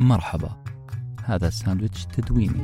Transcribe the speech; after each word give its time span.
مرحبا. 0.00 0.64
هذا 1.24 1.50
ساندويتش 1.50 2.06
تدويني. 2.06 2.62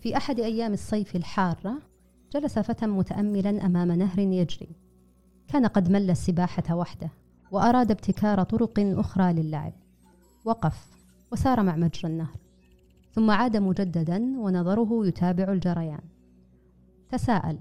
في 0.00 0.16
أحد 0.16 0.40
أيام 0.40 0.72
الصيف 0.72 1.16
الحارة 1.16 1.82
جلس 2.34 2.58
فتى 2.58 2.86
متأملا 2.86 3.66
أمام 3.66 3.92
نهر 3.92 4.18
يجري. 4.18 4.76
كان 5.48 5.66
قد 5.66 5.90
مل 5.90 6.10
السباحة 6.10 6.74
وحده 6.74 7.10
وأراد 7.50 7.90
ابتكار 7.90 8.42
طرق 8.42 8.74
أخرى 8.78 9.32
للعب. 9.32 9.72
وقف 10.44 10.88
وسار 11.32 11.62
مع 11.62 11.76
مجرى 11.76 12.12
النهر. 12.12 12.36
ثم 13.12 13.30
عاد 13.30 13.56
مجددا 13.56 14.18
ونظره 14.38 15.06
يتابع 15.06 15.52
الجريان. 15.52 16.13
تساءل 17.10 17.58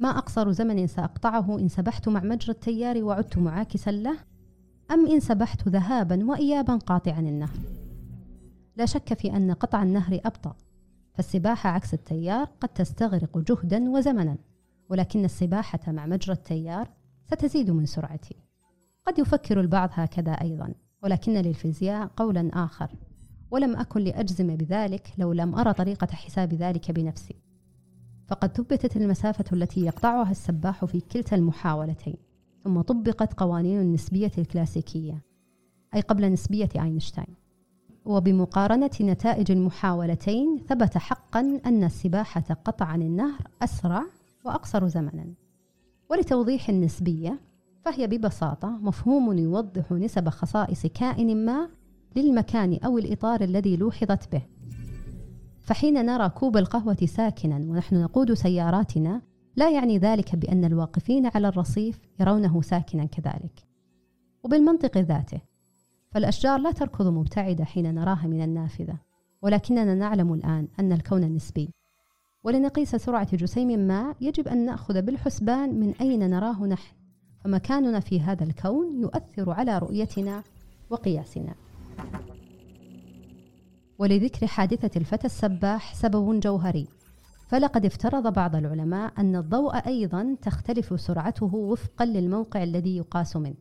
ما 0.00 0.08
أقصر 0.08 0.52
زمن 0.52 0.86
سأقطعه 0.86 1.58
إن 1.58 1.68
سبحت 1.68 2.08
مع 2.08 2.20
مجرى 2.20 2.52
التيار 2.52 3.04
وعدت 3.04 3.38
معاكسا 3.38 3.90
له؟ 3.90 4.18
أم 4.90 5.06
إن 5.06 5.20
سبحت 5.20 5.68
ذهابا 5.68 6.24
وإيابا 6.24 6.76
قاطعا 6.76 7.20
النهر؟ 7.20 7.58
لا 8.76 8.86
شك 8.86 9.14
في 9.14 9.36
أن 9.36 9.52
قطع 9.52 9.82
النهر 9.82 10.20
أبطأ 10.24 10.56
فالسباحة 11.14 11.70
عكس 11.70 11.94
التيار 11.94 12.48
قد 12.60 12.68
تستغرق 12.68 13.38
جهدا 13.38 13.90
وزمنا 13.90 14.36
ولكن 14.88 15.24
السباحة 15.24 15.92
مع 15.92 16.06
مجرى 16.06 16.32
التيار 16.32 16.88
ستزيد 17.30 17.70
من 17.70 17.86
سرعتي. 17.86 18.36
قد 19.06 19.18
يفكر 19.18 19.60
البعض 19.60 19.90
هكذا 19.92 20.32
أيضا 20.32 20.74
ولكن 21.02 21.32
للفيزياء 21.32 22.06
قولا 22.06 22.50
آخر 22.52 22.90
ولم 23.50 23.76
أكن 23.76 24.00
لأجزم 24.00 24.56
بذلك 24.56 25.12
لو 25.18 25.32
لم 25.32 25.54
أرى 25.54 25.72
طريقة 25.72 26.06
حساب 26.06 26.54
ذلك 26.54 26.90
بنفسي. 26.90 27.45
فقد 28.26 28.56
ثبتت 28.56 28.96
المسافة 28.96 29.44
التي 29.52 29.80
يقطعها 29.80 30.30
السباح 30.30 30.84
في 30.84 31.00
كلتا 31.00 31.36
المحاولتين 31.36 32.16
ثم 32.64 32.80
طبقت 32.80 33.32
قوانين 33.32 33.80
النسبية 33.80 34.32
الكلاسيكية 34.38 35.22
أي 35.94 36.00
قبل 36.00 36.32
نسبية 36.32 36.68
أينشتاين. 36.76 37.34
وبمقارنة 38.04 38.90
نتائج 39.00 39.50
المحاولتين 39.50 40.60
ثبت 40.68 40.98
حقا 40.98 41.60
أن 41.66 41.84
السباحة 41.84 42.56
قطعا 42.64 42.96
النهر 42.96 43.40
أسرع 43.62 44.02
وأقصر 44.44 44.88
زمنا. 44.88 45.26
ولتوضيح 46.10 46.68
النسبية 46.68 47.40
فهي 47.84 48.06
ببساطة 48.06 48.68
مفهوم 48.68 49.38
يوضح 49.38 49.92
نسب 49.92 50.28
خصائص 50.28 50.86
كائن 50.86 51.44
ما 51.44 51.68
للمكان 52.16 52.78
أو 52.84 52.98
الإطار 52.98 53.40
الذي 53.40 53.76
لوحظت 53.76 54.32
به. 54.32 54.42
فحين 55.66 56.06
نرى 56.06 56.28
كوب 56.28 56.56
القهوة 56.56 56.96
ساكنا 57.06 57.56
ونحن 57.56 58.02
نقود 58.02 58.32
سياراتنا 58.32 59.22
لا 59.56 59.70
يعني 59.70 59.98
ذلك 59.98 60.36
بأن 60.36 60.64
الواقفين 60.64 61.30
على 61.34 61.48
الرصيف 61.48 62.00
يرونه 62.20 62.62
ساكنا 62.62 63.04
كذلك. 63.04 63.66
وبالمنطق 64.44 64.98
ذاته 64.98 65.40
فالأشجار 66.10 66.58
لا 66.58 66.70
تركض 66.70 67.06
مبتعدة 67.06 67.64
حين 67.64 67.94
نراها 67.94 68.26
من 68.26 68.42
النافذة 68.42 68.96
ولكننا 69.42 69.94
نعلم 69.94 70.32
الآن 70.34 70.68
أن 70.80 70.92
الكون 70.92 71.20
نسبي. 71.20 71.70
ولنقيس 72.44 72.96
سرعة 72.96 73.36
جسيم 73.36 73.80
ما 73.80 74.14
يجب 74.20 74.48
أن 74.48 74.66
نأخذ 74.66 75.02
بالحسبان 75.02 75.80
من 75.80 75.94
أين 76.00 76.30
نراه 76.30 76.66
نحن 76.66 76.96
فمكاننا 77.44 78.00
في 78.00 78.20
هذا 78.20 78.44
الكون 78.44 79.00
يؤثر 79.00 79.50
على 79.50 79.78
رؤيتنا 79.78 80.42
وقياسنا. 80.90 81.54
ولذكر 83.98 84.46
حادثة 84.46 84.90
الفتى 84.96 85.26
السباح 85.26 85.94
سبب 85.94 86.40
جوهري. 86.40 86.86
فلقد 87.48 87.84
افترض 87.84 88.32
بعض 88.32 88.56
العلماء 88.56 89.12
أن 89.18 89.36
الضوء 89.36 89.76
أيضا 89.76 90.36
تختلف 90.42 91.00
سرعته 91.00 91.54
وفقا 91.54 92.04
للموقع 92.04 92.62
الذي 92.62 92.96
يقاس 92.96 93.36
منه 93.36 93.54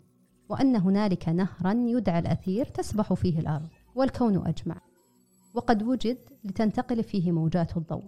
وأن 0.50 0.76
هنالك 0.76 1.30
نهرا 1.30 1.74
يدعى 1.74 2.20
الأثير 2.20 2.66
تسبح 2.66 3.14
فيه 3.14 3.40
الأرض 3.40 3.68
والكون 3.96 4.48
أجمع. 4.48 4.82
وقد 5.54 5.84
وجد 5.84 6.18
لتنتقل 6.44 7.04
فيه 7.04 7.32
موجات 7.32 7.78
الضوء 7.78 8.04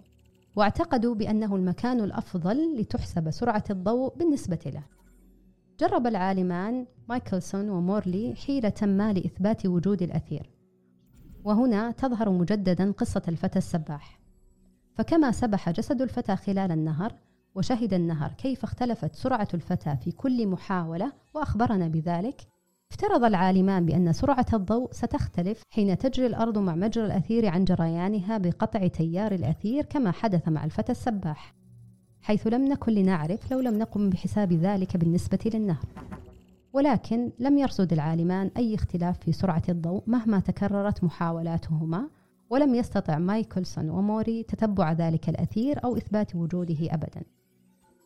واعتقدوا 0.56 1.14
بأنه 1.14 1.56
المكان 1.56 2.00
الأفضل 2.00 2.80
لتحسب 2.80 3.30
سرعة 3.30 3.64
الضوء 3.70 4.16
بالنسبة 4.16 4.60
له. 4.66 4.82
جرب 5.80 6.06
العالمان 6.06 6.86
مايكلسون 7.08 7.70
ومورلي 7.70 8.34
حيلة 8.34 8.82
ما 8.82 9.12
لإثبات 9.12 9.66
وجود 9.66 10.02
الأثير. 10.02 10.50
وهنا 11.44 11.90
تظهر 11.90 12.30
مجددا 12.30 12.92
قصة 12.92 13.22
الفتى 13.28 13.58
السباح. 13.58 14.18
فكما 14.94 15.32
سبح 15.32 15.70
جسد 15.70 16.02
الفتى 16.02 16.36
خلال 16.36 16.72
النهر 16.72 17.12
وشهد 17.54 17.94
النهر 17.94 18.32
كيف 18.32 18.64
اختلفت 18.64 19.14
سرعة 19.14 19.48
الفتى 19.54 19.96
في 19.96 20.10
كل 20.12 20.46
محاولة 20.46 21.12
وأخبرنا 21.34 21.88
بذلك 21.88 22.40
افترض 22.90 23.24
العالمان 23.24 23.86
بأن 23.86 24.12
سرعة 24.12 24.46
الضوء 24.52 24.92
ستختلف 24.92 25.62
حين 25.70 25.98
تجري 25.98 26.26
الأرض 26.26 26.58
مع 26.58 26.74
مجرى 26.74 27.06
الأثير 27.06 27.46
عن 27.46 27.64
جريانها 27.64 28.38
بقطع 28.38 28.86
تيار 28.86 29.32
الأثير 29.32 29.84
كما 29.84 30.10
حدث 30.10 30.48
مع 30.48 30.64
الفتى 30.64 30.92
السباح 30.92 31.54
حيث 32.22 32.46
لم 32.46 32.64
نكن 32.64 32.92
لنعرف 32.92 33.52
لو 33.52 33.60
لم 33.60 33.78
نقم 33.78 34.10
بحساب 34.10 34.52
ذلك 34.52 34.96
بالنسبة 34.96 35.50
للنهر. 35.54 36.07
ولكن 36.78 37.32
لم 37.38 37.58
يرصد 37.58 37.92
العالمان 37.92 38.50
أي 38.56 38.74
اختلاف 38.74 39.18
في 39.18 39.32
سرعة 39.32 39.62
الضوء 39.68 40.02
مهما 40.06 40.40
تكررت 40.40 41.04
محاولاتهما 41.04 42.08
ولم 42.50 42.74
يستطع 42.74 43.18
مايكلسون 43.18 43.90
وموري 43.90 44.42
تتبع 44.42 44.92
ذلك 44.92 45.28
الأثير 45.28 45.84
أو 45.84 45.96
إثبات 45.96 46.36
وجوده 46.36 46.76
أبدا. 46.80 47.22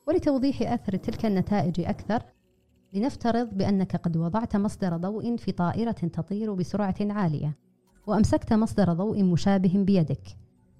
ولتوضيح 0.09 0.73
أثر 0.73 0.97
تلك 0.97 1.27
النتائج 1.27 1.81
أكثر 1.81 2.23
لنفترض 2.93 3.49
بأنك 3.55 3.97
قد 3.97 4.17
وضعت 4.17 4.57
مصدر 4.57 4.97
ضوء 4.97 5.37
في 5.37 5.53
طائرة 5.53 5.93
تطير 5.93 6.55
بسرعة 6.55 6.97
عالية 7.01 7.57
وأمسكت 8.07 8.53
مصدر 8.53 8.93
ضوء 8.93 9.23
مشابه 9.23 9.85
بيدك. 9.87 10.37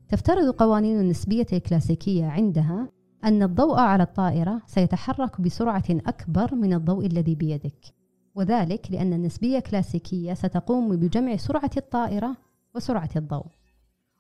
تفترض 0.09 0.51
قوانين 0.51 1.01
النسبية 1.01 1.47
الكلاسيكية 1.53 2.27
عندها 2.27 2.89
أن 3.25 3.43
الضوء 3.43 3.79
على 3.79 4.03
الطائرة 4.03 4.63
سيتحرك 4.67 5.41
بسرعة 5.41 5.85
أكبر 5.91 6.55
من 6.55 6.73
الضوء 6.73 7.07
الذي 7.07 7.35
بيدك. 7.35 7.95
وذلك 8.35 8.91
لأن 8.91 9.13
النسبية 9.13 9.59
الكلاسيكية 9.59 10.35
ستقوم 10.35 10.97
بجمع 10.97 11.37
سرعة 11.37 11.71
الطائرة 11.77 12.37
وسرعة 12.75 13.11
الضوء. 13.17 13.47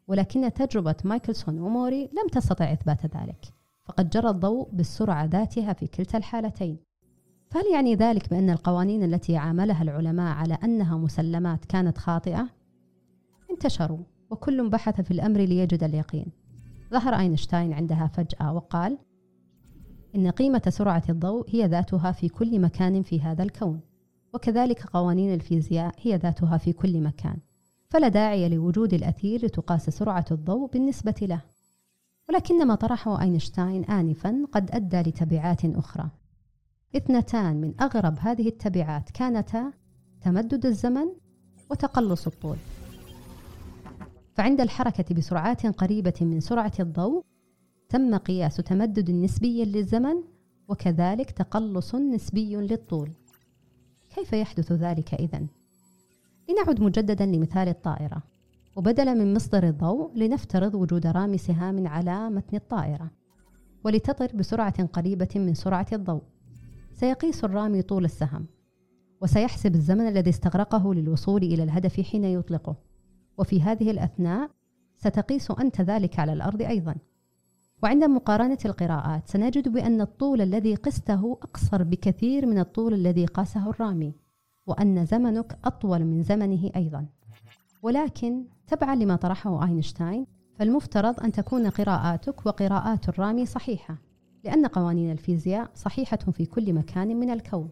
ولكن 0.09 0.53
تجربة 0.53 0.95
مايكلسون 1.05 1.61
وموري 1.61 2.03
لم 2.03 2.29
تستطع 2.33 2.73
إثبات 2.73 3.17
ذلك. 3.17 3.45
فقد 3.85 4.11
جرى 4.11 4.31
الضوء 4.31 4.69
بالسرعة 4.73 5.25
ذاتها 5.25 5.73
في 5.73 5.87
كلتا 5.87 6.19
الحالتين. 6.19 6.79
فهل 7.51 7.65
يعني 7.73 7.95
ذلك 7.95 8.31
بأن 8.31 8.51
القوانين 8.51 9.03
التي 9.03 9.37
عاملها 9.37 9.83
العلماء 9.83 10.35
على 10.35 10.59
أنها 10.65 10.97
مسلمات 10.97 11.65
كانت 11.65 11.99
خاطئة؟ 11.99 12.49
انتشروا 13.51 14.05
وكل 14.31 14.69
بحث 14.69 15.01
في 15.01 15.11
الأمر 15.11 15.41
ليجد 15.41 15.85
اليقين. 15.85 16.42
ظهر 16.93 17.15
أينشتاين 17.15 17.73
عندها 17.73 18.07
فجأة 18.07 18.53
وقال 18.55 18.99
إن 20.15 20.31
قيمة 20.31 20.63
سرعة 20.69 21.03
الضوء 21.09 21.51
هي 21.51 21.67
ذاتها 21.67 22.13
في 22.13 22.29
كل 22.29 22.61
مكان 22.61 23.03
في 23.03 23.21
هذا 23.21 23.43
الكون 23.43 23.81
وكذلك 24.35 24.87
قوانين 24.87 25.35
الفيزياء 25.35 25.95
هي 25.99 26.17
ذاتها 26.17 26.57
في 26.57 26.73
كل 26.73 27.01
مكان 27.01 27.37
فلا 27.93 28.09
داعي 28.09 28.49
لوجود 28.49 28.95
الأثير 28.95 29.47
لتقاس 29.47 29.91
سرعة 29.91 30.25
الضوء 30.31 30.71
بالنسبة 30.71 31.15
له. 31.23 31.41
ولكن 32.29 32.67
ما 32.67 32.75
طرحه 32.75 33.21
أينشتاين 33.21 33.85
آنفا 33.85 34.47
قد 34.53 34.71
أدى 34.71 35.01
لتبعات 35.11 35.65
أخرى. 35.65 36.11
اثنتان 36.97 37.61
من 37.61 37.75
أغرب 37.81 38.19
هذه 38.19 38.49
التبعات 38.49 39.11
كانتا 39.11 39.73
تمدد 40.21 40.67
الزمن 40.67 41.09
وتقلص 41.71 42.27
الطول. 42.27 42.57
فعند 44.35 44.61
الحركة 44.61 45.15
بسرعات 45.15 45.67
قريبة 45.67 46.15
من 46.21 46.41
سرعة 46.41 46.73
الضوء 46.81 47.25
تم 47.89 48.17
قياس 48.17 48.57
تمدد 48.57 49.11
نسبي 49.11 49.65
للزمن 49.65 50.15
وكذلك 50.69 51.31
تقلص 51.31 51.95
نسبي 51.95 52.57
للطول. 52.57 53.11
كيف 54.15 54.33
يحدث 54.33 54.73
ذلك 54.73 55.15
إذن؟ 55.15 55.47
لنعد 56.49 56.81
مجددا 56.81 57.27
لمثال 57.27 57.69
الطائرة. 57.69 58.23
وبدلا 58.77 59.15
من 59.15 59.35
مصدر 59.35 59.69
الضوء 59.69 60.19
لنفترض 60.19 60.75
وجود 60.75 61.07
رامي 61.07 61.39
سهام 61.39 61.87
على 61.87 62.31
متن 62.31 62.57
الطائرة. 62.57 63.11
ولتطر 63.85 64.37
بسرعة 64.37 64.85
قريبة 64.87 65.29
من 65.35 65.55
سرعة 65.55 65.87
الضوء. 65.93 66.23
سيقيس 66.93 67.45
الرامي 67.45 67.83
طول 67.83 68.05
السهم. 68.05 68.47
وسيحسب 69.21 69.75
الزمن 69.75 70.09
الذي 70.09 70.31
استغرقه 70.31 70.95
للوصول 70.95 71.43
إلى 71.43 71.63
الهدف 71.63 72.01
حين 72.01 72.25
يطلقه. 72.25 72.92
وفي 73.43 73.63
هذه 73.63 73.91
الأثناء 73.91 74.51
ستقيس 74.97 75.51
أنت 75.51 75.81
ذلك 75.81 76.19
على 76.19 76.33
الأرض 76.33 76.63
أيضا. 76.63 76.95
وعند 77.83 78.05
مقارنة 78.05 78.59
القراءات 78.65 79.29
سنجد 79.29 79.69
بأن 79.69 80.01
الطول 80.01 80.41
الذي 80.41 80.75
قسته 80.75 81.39
أقصر 81.43 81.83
بكثير 81.83 82.47
من 82.47 82.59
الطول 82.59 82.95
الذي 82.95 83.27
قاسه 83.27 83.71
الرامي 83.71 84.15
وأن 84.67 85.07
زمنك 85.07 85.59
أطول 85.65 86.05
من 86.05 86.23
زمنه 86.23 86.71
أيضا. 86.77 87.07
ولكن 87.83 88.45
تبعا 88.67 88.95
لما 88.95 89.17
طرحه 89.17 89.67
أينشتاين 89.67 90.27
فالمفترض 90.55 91.21
أن 91.21 91.33
تكون 91.33 91.67
قراءاتك 91.67 92.47
وقراءات 92.47 93.09
الرامي 93.09 93.47
صحيحة 93.47 93.99
لأن 94.45 94.67
قوانين 94.67 95.13
الفيزياء 95.13 95.71
صحيحة 95.75 96.17
في 96.17 96.47
كل 96.47 96.73
مكان 96.73 97.21
من 97.21 97.31
الكون. 97.31 97.71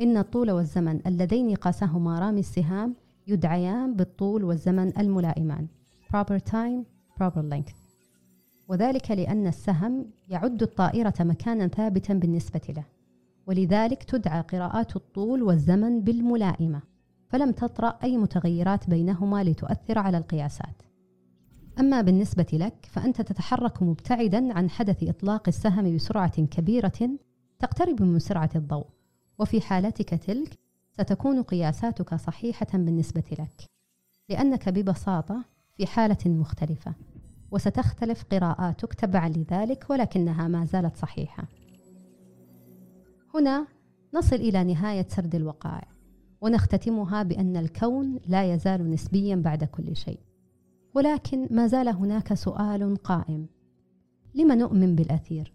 إن 0.00 0.16
الطول 0.16 0.50
والزمن 0.50 1.00
اللذين 1.06 1.54
قاسهما 1.54 2.18
رامي 2.18 2.40
السهام 2.40 2.94
يدعيان 3.26 3.94
بالطول 3.96 4.44
والزمن 4.44 4.98
الملائمان. 4.98 5.66
Proper 6.14 6.38
time 6.50 6.84
proper 7.18 7.42
length. 7.52 7.74
وذلك 8.68 9.10
لأن 9.10 9.46
السهم 9.46 10.06
يعد 10.28 10.62
الطائرة 10.62 11.14
مكانا 11.20 11.68
ثابتا 11.68 12.14
بالنسبة 12.14 12.60
له. 12.68 12.84
ولذلك 13.46 14.02
تدعى 14.02 14.40
قراءات 14.40 14.96
الطول 14.96 15.42
والزمن 15.42 16.00
بالملائمة. 16.00 16.82
فلم 17.28 17.50
تطرأ 17.50 17.98
أي 18.04 18.16
متغيرات 18.18 18.90
بينهما 18.90 19.44
لتؤثر 19.44 19.98
على 19.98 20.18
القياسات. 20.18 20.82
أما 21.80 22.00
بالنسبة 22.00 22.46
لك 22.52 22.74
فأنت 22.90 23.20
تتحرك 23.20 23.82
مبتعدا 23.82 24.52
عن 24.52 24.70
حدث 24.70 25.02
إطلاق 25.02 25.48
السهم 25.48 25.94
بسرعة 25.94 26.44
كبيرة 26.44 27.10
تقترب 27.58 28.02
من 28.02 28.18
سرعة 28.18 28.50
الضوء. 28.56 28.86
وفي 29.38 29.60
حالتك 29.60 30.10
تلك 30.10 30.58
ستكون 31.00 31.42
قياساتك 31.42 32.14
صحيحة 32.14 32.66
بالنسبة 32.72 33.24
لك 33.30 33.70
لأنك 34.28 34.68
ببساطة 34.68 35.44
في 35.76 35.86
حالة 35.86 36.18
مختلفة 36.26 36.94
وستختلف 37.50 38.24
قراءاتك 38.30 38.94
تبعا 38.94 39.28
لذلك 39.28 39.86
ولكنها 39.90 40.48
ما 40.48 40.64
زالت 40.64 40.96
صحيحة 40.96 41.48
هنا 43.34 43.66
نصل 44.14 44.36
إلى 44.36 44.64
نهاية 44.64 45.06
سرد 45.08 45.34
الوقائع 45.34 45.88
ونختتمها 46.40 47.22
بأن 47.22 47.56
الكون 47.56 48.20
لا 48.26 48.54
يزال 48.54 48.90
نسبيا 48.90 49.36
بعد 49.36 49.64
كل 49.64 49.96
شيء 49.96 50.20
ولكن 50.94 51.48
ما 51.50 51.66
زال 51.66 51.88
هناك 51.88 52.34
سؤال 52.34 52.96
قائم 52.96 53.46
لم 54.34 54.52
نؤمن 54.52 54.94
بالأثير؟ 54.94 55.52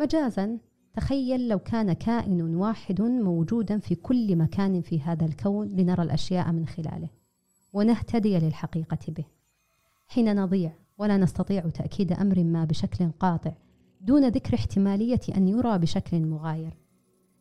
مجازا 0.00 0.58
تخيل 0.92 1.48
لو 1.48 1.58
كان 1.58 1.92
كائن 1.92 2.54
واحد 2.54 3.02
موجودا 3.02 3.78
في 3.78 3.94
كل 3.94 4.36
مكان 4.36 4.80
في 4.80 5.00
هذا 5.00 5.26
الكون 5.26 5.68
لنرى 5.68 6.02
الأشياء 6.02 6.52
من 6.52 6.66
خلاله 6.66 7.08
ونهتدي 7.72 8.38
للحقيقة 8.38 8.98
به. 9.08 9.24
حين 10.08 10.42
نضيع 10.42 10.72
ولا 10.98 11.16
نستطيع 11.16 11.68
تأكيد 11.68 12.12
أمر 12.12 12.44
ما 12.44 12.64
بشكل 12.64 13.10
قاطع 13.10 13.52
دون 14.00 14.28
ذكر 14.28 14.54
احتمالية 14.54 15.20
أن 15.36 15.48
يرى 15.48 15.78
بشكل 15.78 16.26
مغاير. 16.26 16.76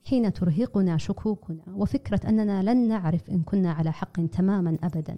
حين 0.05 0.33
ترهقنا 0.33 0.97
شكوكنا 0.97 1.63
وفكرة 1.73 2.29
أننا 2.29 2.73
لن 2.73 2.87
نعرف 2.87 3.29
إن 3.29 3.41
كنا 3.41 3.71
على 3.71 3.91
حق 3.91 4.25
تماما 4.25 4.77
أبدا 4.83 5.15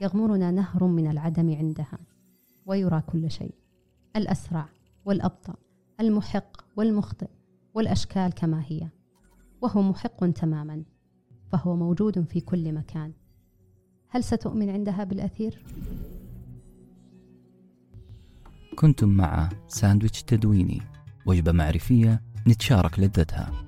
يغمرنا 0.00 0.50
نهر 0.50 0.84
من 0.84 1.10
العدم 1.10 1.54
عندها 1.54 1.98
ويرى 2.66 3.02
كل 3.06 3.30
شيء 3.30 3.54
الأسرع 4.16 4.68
والأبطأ. 5.04 5.54
المحق 6.00 6.64
والمخطئ 6.76 7.28
والأشكال 7.74 8.32
كما 8.32 8.62
هي 8.66 8.88
وهو 9.62 9.82
محق 9.82 10.30
تماما 10.30 10.84
فهو 11.52 11.76
موجود 11.76 12.24
في 12.24 12.40
كل 12.40 12.72
مكان 12.72 13.12
هل 14.08 14.24
ستؤمن 14.24 14.70
عندها 14.70 15.04
بالأثير؟ 15.04 15.64
كنتم 18.76 19.08
مع 19.08 19.48
ساندويتش 19.68 20.22
تدويني 20.22 20.82
وجبة 21.26 21.52
معرفية 21.52 22.22
نتشارك 22.48 22.98
لذتها 22.98 23.63